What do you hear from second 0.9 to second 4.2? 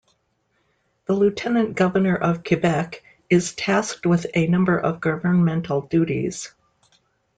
The Lieutenant Governor of Quebec is tasked